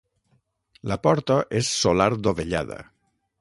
[0.91, 2.81] La porta és solar dovellada.